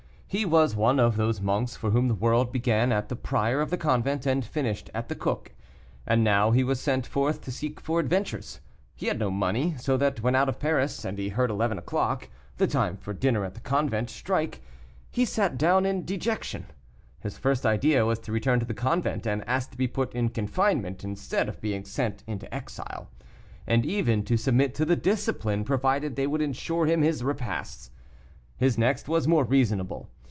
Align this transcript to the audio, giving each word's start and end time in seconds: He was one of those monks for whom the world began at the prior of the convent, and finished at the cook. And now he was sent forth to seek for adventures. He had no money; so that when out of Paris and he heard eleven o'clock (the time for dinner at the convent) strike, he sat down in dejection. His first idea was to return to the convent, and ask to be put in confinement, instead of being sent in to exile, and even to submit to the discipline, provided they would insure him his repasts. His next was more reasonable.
He 0.33 0.45
was 0.45 0.77
one 0.77 0.97
of 0.97 1.17
those 1.17 1.41
monks 1.41 1.75
for 1.75 1.89
whom 1.91 2.07
the 2.07 2.15
world 2.15 2.53
began 2.53 2.93
at 2.93 3.09
the 3.09 3.17
prior 3.17 3.59
of 3.59 3.69
the 3.69 3.75
convent, 3.75 4.25
and 4.25 4.45
finished 4.45 4.89
at 4.93 5.09
the 5.09 5.15
cook. 5.15 5.51
And 6.07 6.23
now 6.23 6.51
he 6.51 6.63
was 6.63 6.79
sent 6.79 7.05
forth 7.05 7.41
to 7.41 7.51
seek 7.51 7.81
for 7.81 7.99
adventures. 7.99 8.61
He 8.95 9.07
had 9.07 9.19
no 9.19 9.29
money; 9.29 9.75
so 9.77 9.97
that 9.97 10.21
when 10.23 10.33
out 10.33 10.47
of 10.47 10.57
Paris 10.57 11.03
and 11.03 11.17
he 11.17 11.27
heard 11.27 11.51
eleven 11.51 11.77
o'clock 11.77 12.29
(the 12.55 12.65
time 12.65 12.95
for 12.95 13.11
dinner 13.11 13.43
at 13.43 13.55
the 13.55 13.59
convent) 13.59 14.09
strike, 14.09 14.61
he 15.09 15.25
sat 15.25 15.57
down 15.57 15.85
in 15.85 16.05
dejection. 16.05 16.67
His 17.19 17.37
first 17.37 17.65
idea 17.65 18.05
was 18.05 18.17
to 18.19 18.31
return 18.31 18.61
to 18.61 18.65
the 18.65 18.73
convent, 18.73 19.27
and 19.27 19.43
ask 19.49 19.71
to 19.71 19.77
be 19.77 19.89
put 19.89 20.15
in 20.15 20.29
confinement, 20.29 21.03
instead 21.03 21.49
of 21.49 21.59
being 21.59 21.83
sent 21.83 22.23
in 22.25 22.39
to 22.39 22.55
exile, 22.55 23.09
and 23.67 23.85
even 23.85 24.23
to 24.23 24.37
submit 24.37 24.75
to 24.75 24.85
the 24.85 24.95
discipline, 24.95 25.65
provided 25.65 26.15
they 26.15 26.25
would 26.25 26.41
insure 26.41 26.85
him 26.85 27.01
his 27.01 27.21
repasts. 27.21 27.91
His 28.55 28.77
next 28.77 29.09
was 29.09 29.27
more 29.27 29.43
reasonable. 29.43 30.09